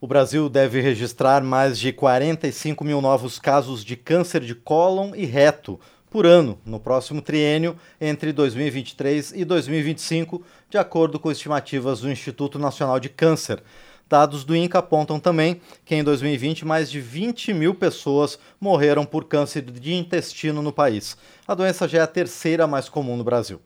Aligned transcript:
O 0.00 0.06
Brasil 0.06 0.48
deve 0.48 0.80
registrar 0.80 1.42
mais 1.42 1.76
de 1.76 1.92
45 1.92 2.84
mil 2.84 3.00
novos 3.00 3.36
casos 3.36 3.84
de 3.84 3.96
câncer 3.96 4.42
de 4.42 4.54
cólon 4.54 5.12
e 5.12 5.24
reto 5.24 5.80
por 6.08 6.24
ano 6.24 6.56
no 6.64 6.78
próximo 6.78 7.20
triênio 7.20 7.76
entre 8.00 8.32
2023 8.32 9.32
e 9.32 9.44
2025, 9.44 10.40
de 10.70 10.78
acordo 10.78 11.18
com 11.18 11.32
estimativas 11.32 11.98
do 11.98 12.08
Instituto 12.12 12.60
Nacional 12.60 13.00
de 13.00 13.08
Câncer. 13.08 13.60
Dados 14.08 14.44
do 14.44 14.54
INCA 14.54 14.78
apontam 14.78 15.18
também 15.18 15.60
que 15.84 15.96
em 15.96 16.04
2020 16.04 16.64
mais 16.64 16.88
de 16.88 17.00
20 17.00 17.52
mil 17.52 17.74
pessoas 17.74 18.38
morreram 18.60 19.04
por 19.04 19.24
câncer 19.24 19.62
de 19.62 19.94
intestino 19.94 20.62
no 20.62 20.72
país. 20.72 21.16
A 21.44 21.56
doença 21.56 21.88
já 21.88 21.98
é 21.98 22.02
a 22.02 22.06
terceira 22.06 22.68
mais 22.68 22.88
comum 22.88 23.16
no 23.16 23.24
Brasil. 23.24 23.60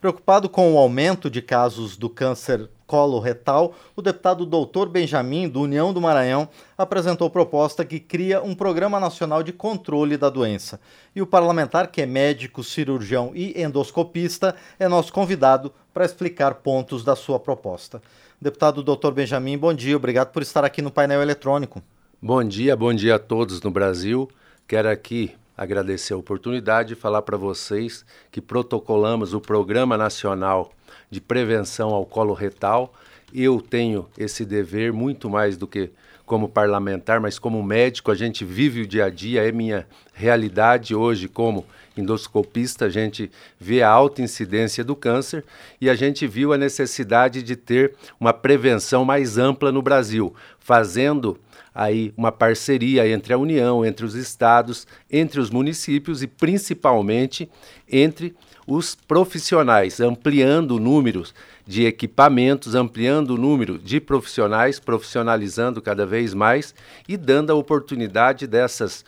Preocupado 0.00 0.48
com 0.48 0.72
o 0.72 0.78
aumento 0.78 1.28
de 1.28 1.42
casos 1.42 1.94
do 1.94 2.08
câncer 2.08 2.70
coloretal, 2.86 3.74
o 3.96 4.02
deputado 4.02 4.44
Doutor 4.44 4.88
Benjamin, 4.88 5.48
do 5.48 5.60
União 5.60 5.92
do 5.92 6.00
Maranhão, 6.00 6.48
apresentou 6.76 7.30
proposta 7.30 7.84
que 7.84 7.98
cria 7.98 8.42
um 8.42 8.54
Programa 8.54 9.00
Nacional 9.00 9.42
de 9.42 9.52
Controle 9.52 10.16
da 10.16 10.28
Doença. 10.28 10.80
E 11.14 11.22
o 11.22 11.26
parlamentar, 11.26 11.90
que 11.90 12.02
é 12.02 12.06
médico, 12.06 12.62
cirurgião 12.62 13.32
e 13.34 13.60
endoscopista, 13.60 14.54
é 14.78 14.88
nosso 14.88 15.12
convidado 15.12 15.72
para 15.92 16.04
explicar 16.04 16.54
pontos 16.56 17.04
da 17.04 17.16
sua 17.16 17.38
proposta. 17.38 18.02
Deputado 18.40 18.82
Doutor 18.82 19.12
Benjamin, 19.12 19.56
bom 19.56 19.72
dia, 19.72 19.96
obrigado 19.96 20.30
por 20.30 20.42
estar 20.42 20.64
aqui 20.64 20.82
no 20.82 20.90
painel 20.90 21.22
eletrônico. 21.22 21.82
Bom 22.20 22.42
dia, 22.42 22.76
bom 22.76 22.92
dia 22.92 23.16
a 23.16 23.18
todos 23.18 23.60
no 23.62 23.70
Brasil. 23.70 24.28
Quero 24.66 24.88
aqui 24.88 25.34
agradecer 25.56 26.14
a 26.14 26.16
oportunidade 26.16 26.90
de 26.90 26.94
falar 26.94 27.22
para 27.22 27.36
vocês 27.36 28.04
que 28.30 28.40
protocolamos 28.40 29.34
o 29.34 29.40
Programa 29.40 29.96
Nacional 29.96 30.72
de 31.10 31.20
Prevenção 31.20 31.90
ao 31.90 32.04
Colo 32.04 32.34
Retal. 32.34 32.92
Eu 33.32 33.60
tenho 33.60 34.06
esse 34.18 34.44
dever 34.44 34.92
muito 34.92 35.30
mais 35.30 35.56
do 35.56 35.66
que 35.66 35.90
como 36.26 36.48
parlamentar, 36.48 37.20
mas 37.20 37.38
como 37.38 37.62
médico, 37.62 38.10
a 38.10 38.14
gente 38.14 38.44
vive 38.44 38.82
o 38.82 38.86
dia 38.86 39.06
a 39.06 39.10
dia, 39.10 39.46
é 39.46 39.52
minha 39.52 39.86
realidade 40.12 40.94
hoje 40.94 41.28
como 41.28 41.66
endoscopista, 41.96 42.86
a 42.86 42.88
gente 42.88 43.30
vê 43.58 43.82
a 43.82 43.90
alta 43.90 44.22
incidência 44.22 44.82
do 44.82 44.96
câncer 44.96 45.44
e 45.80 45.88
a 45.88 45.94
gente 45.94 46.26
viu 46.26 46.52
a 46.52 46.58
necessidade 46.58 47.42
de 47.42 47.54
ter 47.54 47.94
uma 48.18 48.32
prevenção 48.32 49.04
mais 49.04 49.38
ampla 49.38 49.70
no 49.70 49.82
Brasil, 49.82 50.34
fazendo 50.58 51.38
aí 51.74 52.14
uma 52.16 52.32
parceria 52.32 53.06
entre 53.08 53.34
a 53.34 53.38
União, 53.38 53.84
entre 53.84 54.06
os 54.06 54.14
estados, 54.14 54.86
entre 55.10 55.40
os 55.40 55.50
municípios 55.50 56.22
e 56.22 56.26
principalmente 56.26 57.50
entre 57.90 58.34
os 58.66 58.94
profissionais, 58.94 60.00
ampliando 60.00 60.72
o 60.72 60.80
número 60.80 61.24
de 61.66 61.86
equipamentos, 61.86 62.74
ampliando 62.74 63.30
o 63.30 63.38
número 63.38 63.78
de 63.78 64.00
profissionais, 64.00 64.78
profissionalizando 64.78 65.80
cada 65.80 66.04
vez 66.04 66.34
mais 66.34 66.74
e 67.08 67.16
dando 67.16 67.50
a 67.50 67.54
oportunidade 67.54 68.46
dessas 68.46 69.04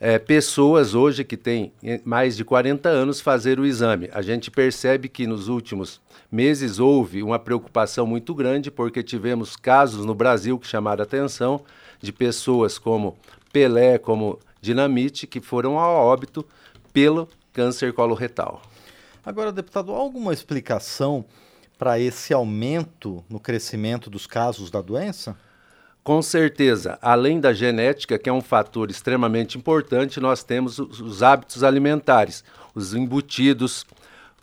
é, 0.00 0.18
pessoas 0.18 0.94
hoje 0.94 1.24
que 1.24 1.36
têm 1.36 1.72
mais 2.04 2.36
de 2.36 2.44
40 2.44 2.88
anos 2.88 3.20
fazer 3.20 3.58
o 3.58 3.66
exame. 3.66 4.08
A 4.12 4.22
gente 4.22 4.50
percebe 4.50 5.08
que 5.08 5.26
nos 5.26 5.48
últimos 5.48 6.00
meses 6.30 6.78
houve 6.78 7.22
uma 7.22 7.38
preocupação 7.38 8.06
muito 8.06 8.34
grande 8.34 8.70
porque 8.70 9.02
tivemos 9.02 9.56
casos 9.56 10.04
no 10.04 10.14
Brasil 10.14 10.58
que 10.58 10.66
chamaram 10.66 11.02
a 11.02 11.04
atenção 11.04 11.62
de 12.00 12.12
pessoas 12.12 12.78
como 12.78 13.16
Pelé, 13.52 13.98
como 13.98 14.38
Dinamite, 14.60 15.26
que 15.26 15.40
foram 15.40 15.78
a 15.78 15.88
óbito 15.88 16.44
pelo 16.92 17.28
câncer 17.58 17.92
coloretal. 17.92 18.62
Agora, 19.26 19.50
deputado, 19.50 19.92
há 19.92 19.96
alguma 19.96 20.32
explicação 20.32 21.24
para 21.76 21.98
esse 21.98 22.32
aumento 22.32 23.24
no 23.28 23.40
crescimento 23.40 24.08
dos 24.08 24.28
casos 24.28 24.70
da 24.70 24.80
doença? 24.80 25.36
Com 26.04 26.22
certeza, 26.22 27.00
além 27.02 27.40
da 27.40 27.52
genética, 27.52 28.16
que 28.16 28.30
é 28.30 28.32
um 28.32 28.40
fator 28.40 28.92
extremamente 28.92 29.58
importante, 29.58 30.20
nós 30.20 30.44
temos 30.44 30.78
os 30.78 31.20
hábitos 31.20 31.64
alimentares, 31.64 32.44
os 32.76 32.94
embutidos, 32.94 33.84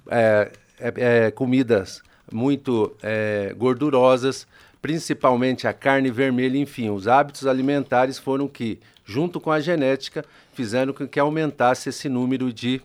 é, 0.09 0.51
é, 0.77 0.93
é, 0.97 1.31
comidas 1.31 2.01
muito 2.29 2.93
é, 3.01 3.55
gordurosas, 3.57 4.45
principalmente 4.81 5.69
a 5.69 5.73
carne 5.73 6.11
vermelha, 6.11 6.57
enfim, 6.57 6.89
os 6.89 7.07
hábitos 7.07 7.47
alimentares 7.47 8.19
foram 8.19 8.45
que, 8.45 8.77
junto 9.05 9.39
com 9.39 9.53
a 9.53 9.61
genética, 9.61 10.25
fizeram 10.53 10.91
com 10.91 11.07
que 11.07 11.17
aumentasse 11.17 11.87
esse 11.87 12.09
número 12.09 12.51
de 12.51 12.81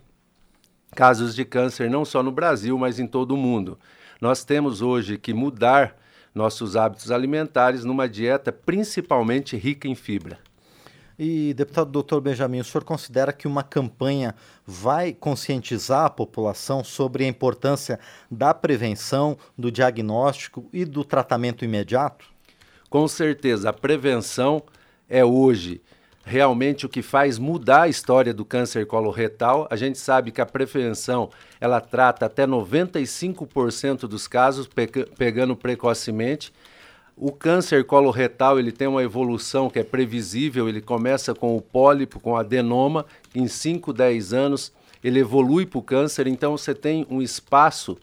casos 0.94 1.34
de 1.34 1.44
câncer, 1.44 1.88
não 1.90 2.04
só 2.04 2.22
no 2.22 2.32
Brasil, 2.32 2.76
mas 2.78 2.98
em 2.98 3.06
todo 3.06 3.32
o 3.32 3.36
mundo. 3.36 3.78
Nós 4.20 4.44
temos 4.44 4.82
hoje 4.82 5.16
que 5.16 5.32
mudar 5.32 5.96
nossos 6.34 6.76
hábitos 6.76 7.10
alimentares 7.10 7.84
numa 7.84 8.08
dieta 8.08 8.52
principalmente 8.52 9.56
rica 9.56 9.88
em 9.88 9.94
fibra. 9.94 10.38
E, 11.22 11.52
deputado 11.52 11.90
doutor 11.90 12.22
Benjamin, 12.22 12.60
o 12.60 12.64
senhor 12.64 12.82
considera 12.82 13.30
que 13.30 13.46
uma 13.46 13.62
campanha 13.62 14.34
vai 14.66 15.12
conscientizar 15.12 16.06
a 16.06 16.10
população 16.10 16.82
sobre 16.82 17.24
a 17.24 17.28
importância 17.28 18.00
da 18.30 18.54
prevenção, 18.54 19.36
do 19.56 19.70
diagnóstico 19.70 20.66
e 20.72 20.86
do 20.86 21.04
tratamento 21.04 21.62
imediato? 21.62 22.24
Com 22.88 23.06
certeza, 23.06 23.68
a 23.68 23.72
prevenção 23.72 24.62
é 25.10 25.22
hoje 25.22 25.82
realmente 26.30 26.86
o 26.86 26.88
que 26.88 27.02
faz 27.02 27.38
mudar 27.38 27.82
a 27.82 27.88
história 27.88 28.32
do 28.32 28.44
câncer 28.44 28.86
coloretal. 28.86 29.66
A 29.68 29.74
gente 29.74 29.98
sabe 29.98 30.30
que 30.30 30.40
a 30.40 30.46
prevenção 30.46 31.28
ela 31.60 31.80
trata 31.80 32.26
até 32.26 32.46
95% 32.46 34.06
dos 34.06 34.28
casos, 34.28 34.68
pegando 35.18 35.56
precocemente. 35.56 36.52
O 37.16 37.32
câncer 37.32 37.84
coloretal 37.84 38.60
ele 38.60 38.70
tem 38.70 38.86
uma 38.86 39.02
evolução 39.02 39.68
que 39.68 39.80
é 39.80 39.82
previsível, 39.82 40.68
ele 40.68 40.80
começa 40.80 41.34
com 41.34 41.56
o 41.56 41.60
pólipo, 41.60 42.20
com 42.20 42.36
adenoma, 42.36 43.04
em 43.34 43.48
5, 43.48 43.92
10 43.92 44.32
anos 44.32 44.72
ele 45.02 45.18
evolui 45.18 45.64
para 45.64 45.78
o 45.78 45.82
câncer, 45.82 46.26
então 46.26 46.56
você 46.56 46.74
tem 46.74 47.06
um 47.10 47.22
espaço 47.22 47.96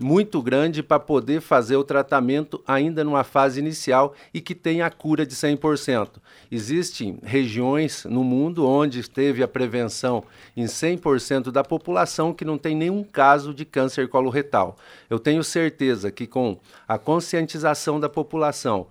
muito 0.00 0.40
grande 0.40 0.82
para 0.82 0.98
poder 0.98 1.40
fazer 1.42 1.76
o 1.76 1.84
tratamento 1.84 2.62
ainda 2.66 3.04
numa 3.04 3.22
fase 3.22 3.60
inicial 3.60 4.14
e 4.32 4.40
que 4.40 4.54
tenha 4.54 4.86
a 4.86 4.90
cura 4.90 5.26
de 5.26 5.34
100%. 5.34 6.12
Existem 6.50 7.18
regiões 7.22 8.04
no 8.06 8.24
mundo 8.24 8.66
onde 8.66 9.08
teve 9.08 9.42
a 9.42 9.48
prevenção 9.48 10.24
em 10.56 10.64
100% 10.64 11.50
da 11.50 11.62
população 11.62 12.32
que 12.32 12.44
não 12.44 12.56
tem 12.56 12.74
nenhum 12.74 13.04
caso 13.04 13.52
de 13.52 13.64
câncer 13.64 14.08
coloretal. 14.08 14.76
Eu 15.10 15.18
tenho 15.18 15.44
certeza 15.44 16.10
que 16.10 16.26
com 16.26 16.58
a 16.88 16.98
conscientização 16.98 18.00
da 18.00 18.08
população, 18.08 18.86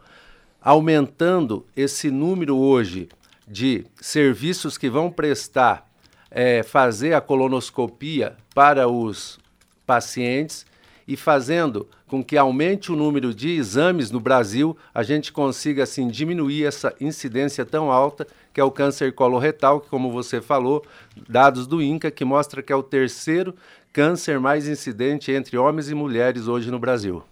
aumentando 0.62 1.66
esse 1.76 2.12
número 2.12 2.56
hoje 2.56 3.09
de 3.47 3.84
serviços 4.00 4.78
que 4.78 4.90
vão 4.90 5.09
prestar, 5.09 5.90
é, 6.30 6.62
fazer 6.62 7.14
a 7.14 7.22
colonoscopia 7.22 8.38
para 8.53 8.88
os 8.88 9.40
pacientes, 9.88 10.69
e 11.09 11.18
fazendo 11.18 11.88
com 12.08 12.24
que 12.24 12.38
aumente 12.38 12.92
o 12.92 12.96
número 12.96 13.34
de 13.34 13.50
exames 13.50 14.12
no 14.12 14.20
Brasil, 14.20 14.78
a 14.94 15.02
gente 15.02 15.34
consiga 15.34 15.81
assim 15.81 16.08
diminuir 16.08 16.66
essa 16.66 16.94
incidência 17.02 17.66
tão 17.66 17.92
alta 17.92 18.28
que 18.53 18.62
é 18.62 18.64
o 18.64 18.70
câncer 18.70 19.12
coloretal, 19.16 19.81
que 19.81 19.90
como 19.90 20.12
você 20.12 20.40
falou, 20.40 20.86
dados 21.28 21.66
do 21.66 21.81
INCA 21.81 22.12
que 22.12 22.24
mostra 22.24 22.62
que 22.62 22.72
é 22.72 22.75
o 22.75 22.84
terceiro 22.84 23.56
câncer 23.92 24.40
mais 24.40 24.68
incidente 24.68 25.31
entre 25.31 25.58
homens 25.58 25.90
e 25.90 25.96
mulheres 25.96 26.47
hoje 26.47 26.70
no 26.70 26.78
Brasil. 26.78 27.24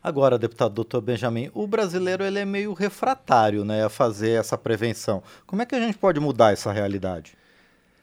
Agora, 0.00 0.38
deputado 0.38 0.74
doutor 0.74 1.00
Benjamin, 1.00 1.50
o 1.52 1.66
brasileiro 1.66 2.22
ele 2.22 2.38
é 2.38 2.44
meio 2.44 2.72
refratário 2.72 3.64
né, 3.64 3.84
a 3.84 3.88
fazer 3.88 4.38
essa 4.38 4.56
prevenção. 4.56 5.24
Como 5.44 5.60
é 5.60 5.66
que 5.66 5.74
a 5.74 5.80
gente 5.80 5.98
pode 5.98 6.20
mudar 6.20 6.52
essa 6.52 6.70
realidade? 6.70 7.36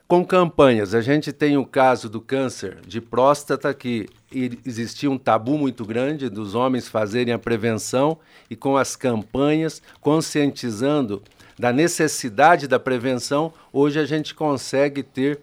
Com 0.08 0.24
campanhas, 0.24 0.94
a 0.94 1.02
gente 1.02 1.34
tem 1.34 1.58
o 1.58 1.66
caso 1.66 2.08
do 2.08 2.22
câncer 2.22 2.78
de 2.86 3.02
próstata, 3.02 3.74
que 3.74 4.08
existia 4.32 5.10
um 5.10 5.18
tabu 5.18 5.58
muito 5.58 5.84
grande 5.84 6.30
dos 6.30 6.54
homens 6.54 6.88
fazerem 6.88 7.34
a 7.34 7.40
prevenção, 7.40 8.20
e 8.48 8.56
com 8.56 8.78
as 8.78 8.96
campanhas, 8.96 9.82
conscientizando 10.00 11.24
da 11.58 11.74
necessidade 11.74 12.68
da 12.68 12.78
prevenção, 12.78 13.52
hoje 13.74 14.00
a 14.00 14.06
gente 14.06 14.36
consegue 14.36 15.02
ter 15.02 15.40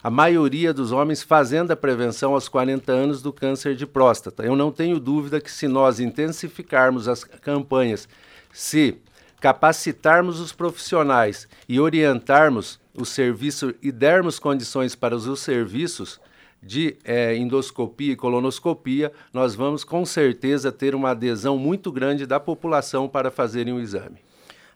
a 0.00 0.10
maioria 0.10 0.72
dos 0.72 0.92
homens 0.92 1.20
fazendo 1.20 1.72
a 1.72 1.76
prevenção 1.76 2.34
aos 2.34 2.48
40 2.48 2.92
anos 2.92 3.20
do 3.20 3.32
câncer 3.32 3.74
de 3.74 3.84
próstata. 3.84 4.44
Eu 4.44 4.54
não 4.54 4.70
tenho 4.70 5.00
dúvida 5.00 5.40
que 5.40 5.50
se 5.50 5.66
nós 5.66 5.98
intensificarmos 5.98 7.08
as 7.08 7.24
campanhas, 7.24 8.08
se 8.52 8.96
capacitarmos 9.40 10.38
os 10.38 10.52
profissionais 10.52 11.48
e 11.68 11.80
orientarmos 11.80 12.78
o 12.96 13.04
serviço 13.04 13.74
e 13.82 13.90
dermos 13.90 14.38
condições 14.38 14.94
para 14.94 15.16
os 15.16 15.40
serviços 15.40 16.20
de 16.62 16.96
é, 17.04 17.36
endoscopia 17.36 18.12
e 18.12 18.16
colonoscopia, 18.16 19.12
nós 19.32 19.54
vamos 19.54 19.84
com 19.84 20.04
certeza 20.06 20.72
ter 20.72 20.94
uma 20.94 21.10
adesão 21.10 21.58
muito 21.58 21.92
grande 21.92 22.26
da 22.26 22.40
população 22.40 23.08
para 23.08 23.30
fazerem 23.30 23.74
o 23.74 23.80
exame. 23.80 24.18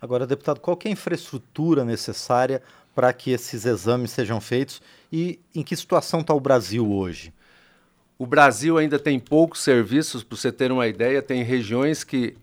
Agora, 0.00 0.26
deputado, 0.26 0.61
qual 0.61 0.79
é 0.85 0.88
a 0.88 0.93
infraestrutura 0.93 1.85
necessária 1.85 2.62
para 2.94 3.12
que 3.12 3.31
esses 3.31 3.65
exames 3.65 4.11
sejam 4.11 4.41
feitos 4.41 4.82
e 5.11 5.41
em 5.55 5.62
que 5.62 5.75
situação 5.75 6.21
está 6.21 6.35
o 6.35 6.41
Brasil 6.41 6.91
hoje? 6.91 7.32
O 8.19 8.26
Brasil 8.26 8.76
ainda 8.76 8.99
tem 8.99 9.19
poucos 9.19 9.61
serviços, 9.61 10.23
para 10.23 10.37
você 10.37 10.53
ter 10.53 10.71
uma 10.73 10.87
ideia, 10.88 11.23
tem 11.23 11.43
regiões 11.43 12.05
que 12.05 12.37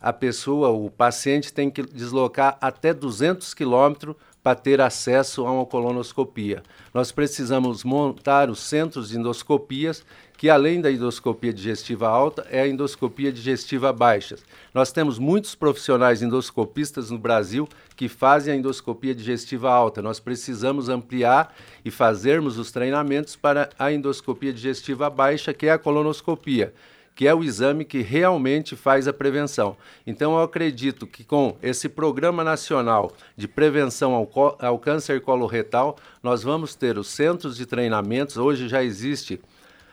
a 0.00 0.12
pessoa, 0.12 0.68
o 0.68 0.90
paciente 0.90 1.52
tem 1.52 1.70
que 1.70 1.82
deslocar 1.82 2.56
até 2.60 2.94
200 2.94 3.52
quilômetros 3.54 4.14
para 4.42 4.54
ter 4.54 4.80
acesso 4.80 5.46
a 5.46 5.52
uma 5.52 5.66
colonoscopia. 5.66 6.62
Nós 6.94 7.12
precisamos 7.12 7.84
montar 7.84 8.48
os 8.48 8.60
centros 8.60 9.10
de 9.10 9.18
endoscopias, 9.18 10.04
que 10.36 10.48
além 10.48 10.80
da 10.80 10.90
endoscopia 10.90 11.52
digestiva 11.52 12.08
alta, 12.08 12.46
é 12.48 12.60
a 12.60 12.68
endoscopia 12.68 13.32
digestiva 13.32 13.92
baixa. 13.92 14.36
Nós 14.72 14.92
temos 14.92 15.18
muitos 15.18 15.54
profissionais 15.54 16.22
endoscopistas 16.22 17.10
no 17.10 17.18
Brasil 17.18 17.68
que 17.96 18.08
fazem 18.08 18.54
a 18.54 18.56
endoscopia 18.56 19.14
digestiva 19.14 19.70
alta. 19.70 20.00
Nós 20.00 20.20
precisamos 20.20 20.88
ampliar 20.88 21.54
e 21.84 21.90
fazermos 21.90 22.56
os 22.56 22.70
treinamentos 22.70 23.34
para 23.34 23.68
a 23.78 23.92
endoscopia 23.92 24.52
digestiva 24.52 25.10
baixa, 25.10 25.52
que 25.52 25.66
é 25.66 25.72
a 25.72 25.78
colonoscopia 25.78 26.72
que 27.18 27.26
é 27.26 27.34
o 27.34 27.42
exame 27.42 27.84
que 27.84 28.00
realmente 28.00 28.76
faz 28.76 29.08
a 29.08 29.12
prevenção. 29.12 29.76
Então, 30.06 30.36
eu 30.36 30.42
acredito 30.44 31.04
que 31.04 31.24
com 31.24 31.56
esse 31.60 31.88
Programa 31.88 32.44
Nacional 32.44 33.10
de 33.36 33.48
Prevenção 33.48 34.14
ao, 34.14 34.56
ao 34.60 34.78
Câncer 34.78 35.20
Coloretal, 35.20 35.96
nós 36.22 36.44
vamos 36.44 36.76
ter 36.76 36.96
os 36.96 37.08
centros 37.08 37.56
de 37.56 37.66
treinamentos. 37.66 38.36
Hoje 38.36 38.68
já 38.68 38.84
existe 38.84 39.40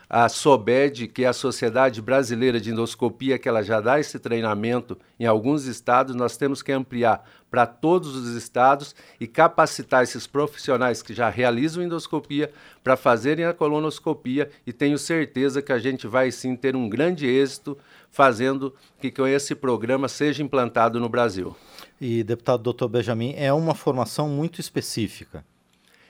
a 0.10 0.30
SOBED, 0.30 1.08
que 1.08 1.24
é 1.24 1.28
a 1.28 1.34
Sociedade 1.34 2.02
Brasileira 2.02 2.60
de 2.60 2.72
Endoscopia, 2.72 3.40
que 3.40 3.50
ela 3.50 3.64
já 3.64 3.82
dá 3.82 4.00
esse 4.00 4.20
treinamento 4.20 4.98
em 5.20 5.26
alguns 5.26 5.66
estados, 5.66 6.16
nós 6.16 6.38
temos 6.38 6.62
que 6.62 6.72
ampliar 6.72 7.24
para 7.50 7.66
todos 7.66 8.16
os 8.16 8.36
estados 8.36 8.94
e 9.20 9.26
capacitar 9.28 10.04
esses 10.04 10.28
profissionais 10.28 11.02
que 11.02 11.14
já 11.14 11.30
realizam 11.30 11.84
endoscopia 11.84 12.52
para 12.84 12.98
fazerem 12.98 13.46
a 13.46 13.54
colonoscopia 13.54 14.50
e 14.68 14.74
tenho 14.74 14.98
certeza 14.98 15.62
que 15.62 15.72
a 15.72 15.80
gente 15.80 16.06
vai 16.06 16.32
sim 16.32 16.56
ter 16.56 16.76
um 16.76 16.90
grande 16.90 17.26
êxito 17.26 17.78
fazendo 18.12 18.74
que 19.00 19.10
com 19.10 19.26
esse 19.26 19.56
programa 19.56 20.08
seja 20.08 20.44
implantado 20.44 21.00
no 21.00 21.08
Brasil. 21.08 21.56
E 22.00 22.24
deputado 22.24 22.74
Dr. 22.74 22.88
Benjamin, 22.88 23.34
é 23.38 23.54
uma 23.54 23.74
formação 23.74 24.28
muito 24.28 24.60
específica 24.60 25.44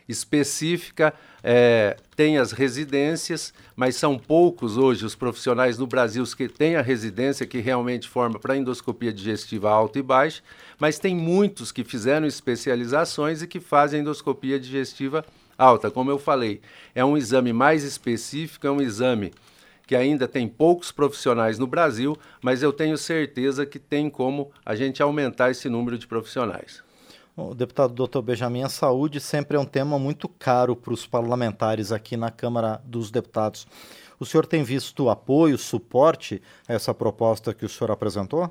específica, 0.07 1.13
é, 1.43 1.97
tem 2.15 2.37
as 2.37 2.51
residências, 2.51 3.53
mas 3.75 3.95
são 3.95 4.17
poucos 4.17 4.77
hoje 4.77 5.05
os 5.05 5.15
profissionais 5.15 5.77
no 5.77 5.87
Brasil 5.87 6.23
que 6.35 6.47
têm 6.47 6.75
a 6.75 6.81
residência 6.81 7.45
que 7.45 7.59
realmente 7.59 8.07
forma 8.07 8.39
para 8.39 8.57
endoscopia 8.57 9.11
digestiva 9.11 9.69
alta 9.69 9.99
e 9.99 10.01
baixa, 10.01 10.41
mas 10.79 10.99
tem 10.99 11.15
muitos 11.15 11.71
que 11.71 11.83
fizeram 11.83 12.27
especializações 12.27 13.41
e 13.41 13.47
que 13.47 13.59
fazem 13.59 14.01
endoscopia 14.01 14.59
digestiva 14.59 15.25
alta. 15.57 15.89
Como 15.89 16.11
eu 16.11 16.19
falei, 16.19 16.61
é 16.93 17.03
um 17.03 17.17
exame 17.17 17.53
mais 17.53 17.83
específico, 17.83 18.67
é 18.67 18.71
um 18.71 18.81
exame 18.81 19.33
que 19.87 19.95
ainda 19.95 20.27
tem 20.27 20.47
poucos 20.47 20.91
profissionais 20.91 21.59
no 21.59 21.67
Brasil, 21.67 22.17
mas 22.41 22.63
eu 22.63 22.73
tenho 22.73 22.97
certeza 22.97 23.65
que 23.65 23.77
tem 23.77 24.09
como 24.09 24.51
a 24.65 24.75
gente 24.75 25.01
aumentar 25.01 25.51
esse 25.51 25.69
número 25.69 25.97
de 25.97 26.07
profissionais. 26.07 26.83
O 27.37 27.53
deputado 27.53 27.93
Dr. 27.93 28.21
Benjamin, 28.21 28.63
a 28.63 28.69
saúde 28.69 29.19
sempre 29.19 29.57
é 29.57 29.59
um 29.59 29.65
tema 29.65 29.99
muito 29.99 30.29
caro 30.29 30.73
para 30.73 30.93
os 30.93 31.05
parlamentares 31.05 31.91
aqui 31.91 32.15
na 32.15 32.31
Câmara 32.31 32.81
dos 32.85 33.11
Deputados. 33.11 33.67
O 34.17 34.25
senhor 34.25 34.45
tem 34.45 34.63
visto 34.63 35.09
apoio, 35.09 35.57
suporte 35.57 36.41
a 36.65 36.73
essa 36.73 36.93
proposta 36.93 37.53
que 37.53 37.65
o 37.65 37.69
senhor 37.69 37.91
apresentou? 37.91 38.49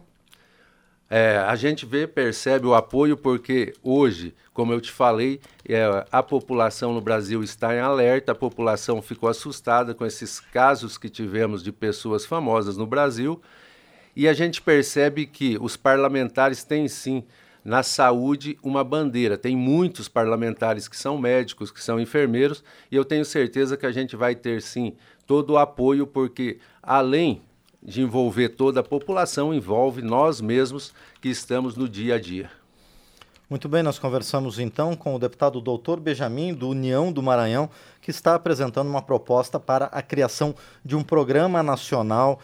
É, 1.08 1.38
a 1.38 1.56
gente 1.56 1.86
vê, 1.86 2.06
percebe 2.06 2.66
o 2.66 2.74
apoio 2.74 3.16
porque 3.16 3.72
hoje, 3.82 4.34
como 4.52 4.74
eu 4.74 4.80
te 4.82 4.92
falei, 4.92 5.40
é, 5.66 6.04
a 6.12 6.22
população 6.22 6.92
no 6.92 7.00
Brasil 7.00 7.42
está 7.42 7.74
em 7.74 7.80
alerta, 7.80 8.32
a 8.32 8.34
população 8.34 9.00
ficou 9.00 9.30
assustada 9.30 9.94
com 9.94 10.04
esses 10.04 10.40
casos 10.40 10.98
que 10.98 11.08
tivemos 11.08 11.62
de 11.62 11.72
pessoas 11.72 12.26
famosas 12.26 12.76
no 12.76 12.86
Brasil 12.86 13.40
e 14.14 14.28
a 14.28 14.34
gente 14.34 14.60
percebe 14.60 15.24
que 15.24 15.56
os 15.58 15.74
parlamentares 15.74 16.64
têm 16.64 16.86
sim 16.86 17.24
na 17.64 17.82
saúde 17.82 18.58
uma 18.62 18.84
bandeira. 18.84 19.38
Tem 19.38 19.56
muitos 19.56 20.08
parlamentares 20.08 20.86
que 20.86 20.96
são 20.96 21.16
médicos, 21.16 21.70
que 21.70 21.82
são 21.82 21.98
enfermeiros, 21.98 22.62
e 22.90 22.96
eu 22.96 23.04
tenho 23.04 23.24
certeza 23.24 23.76
que 23.76 23.86
a 23.86 23.92
gente 23.92 24.14
vai 24.14 24.34
ter 24.34 24.60
sim 24.60 24.94
todo 25.26 25.54
o 25.54 25.58
apoio, 25.58 26.06
porque 26.06 26.58
além 26.82 27.40
de 27.82 28.02
envolver 28.02 28.50
toda 28.50 28.80
a 28.80 28.84
população, 28.84 29.52
envolve 29.52 30.02
nós 30.02 30.40
mesmos 30.40 30.92
que 31.20 31.28
estamos 31.28 31.76
no 31.76 31.88
dia 31.88 32.16
a 32.16 32.20
dia. 32.20 32.50
Muito 33.48 33.68
bem, 33.68 33.82
nós 33.82 33.98
conversamos 33.98 34.58
então 34.58 34.96
com 34.96 35.14
o 35.14 35.18
deputado 35.18 35.60
doutor 35.60 36.00
Benjamin, 36.00 36.54
do 36.54 36.70
União 36.70 37.12
do 37.12 37.22
Maranhão, 37.22 37.68
que 38.00 38.10
está 38.10 38.34
apresentando 38.34 38.88
uma 38.88 39.02
proposta 39.02 39.60
para 39.60 39.86
a 39.86 40.00
criação 40.00 40.54
de 40.82 40.96
um 40.96 41.02
programa 41.02 41.62
nacional 41.62 42.40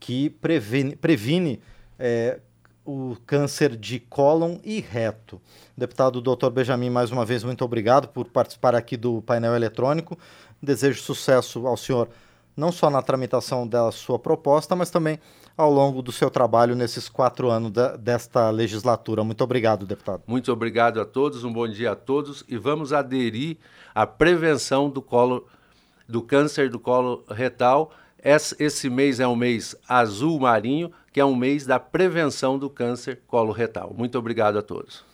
que 0.00 0.30
previne, 0.30 0.96
previne 0.96 1.60
é, 1.98 2.40
o 2.88 3.14
câncer 3.26 3.76
de 3.76 4.00
cólon 4.00 4.56
e 4.64 4.80
reto. 4.80 5.38
Deputado 5.76 6.22
Dr. 6.22 6.48
Benjamin, 6.48 6.88
mais 6.88 7.12
uma 7.12 7.22
vez, 7.22 7.44
muito 7.44 7.62
obrigado 7.62 8.08
por 8.08 8.24
participar 8.28 8.74
aqui 8.74 8.96
do 8.96 9.20
painel 9.20 9.54
eletrônico. 9.54 10.18
Desejo 10.62 11.02
sucesso 11.02 11.66
ao 11.66 11.76
senhor, 11.76 12.08
não 12.56 12.72
só 12.72 12.88
na 12.88 13.02
tramitação 13.02 13.68
da 13.68 13.92
sua 13.92 14.18
proposta, 14.18 14.74
mas 14.74 14.88
também 14.88 15.20
ao 15.54 15.70
longo 15.70 16.00
do 16.00 16.10
seu 16.10 16.30
trabalho 16.30 16.74
nesses 16.74 17.10
quatro 17.10 17.50
anos 17.50 17.72
da, 17.72 17.94
desta 17.94 18.48
legislatura. 18.48 19.22
Muito 19.22 19.44
obrigado, 19.44 19.84
deputado. 19.84 20.22
Muito 20.26 20.50
obrigado 20.50 20.98
a 20.98 21.04
todos, 21.04 21.44
um 21.44 21.52
bom 21.52 21.68
dia 21.68 21.92
a 21.92 21.94
todos 21.94 22.42
e 22.48 22.56
vamos 22.56 22.94
aderir 22.94 23.58
à 23.94 24.06
prevenção 24.06 24.88
do 24.88 25.02
colo 25.02 25.46
do 26.08 26.22
câncer 26.22 26.70
do 26.70 26.78
colo 26.78 27.22
retal 27.28 27.92
esse 28.22 28.90
mês 28.90 29.20
é 29.20 29.26
um 29.28 29.36
mês 29.36 29.76
azul 29.88 30.40
marinho, 30.40 30.90
que 31.12 31.20
é 31.20 31.24
um 31.24 31.36
mês 31.36 31.64
da 31.64 31.78
prevenção 31.78 32.58
do 32.58 32.68
câncer 32.68 33.20
coloretal. 33.26 33.94
Muito 33.96 34.18
obrigado 34.18 34.58
a 34.58 34.62
todos. 34.62 35.04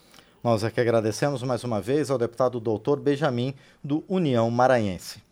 Nós 0.42 0.62
é 0.62 0.70
que 0.70 0.80
agradecemos 0.80 1.42
mais 1.42 1.64
uma 1.64 1.80
vez 1.80 2.10
ao 2.10 2.18
deputado 2.18 2.60
doutor 2.60 3.00
Benjamin, 3.00 3.54
do 3.82 4.04
União 4.08 4.50
Maranhense. 4.50 5.22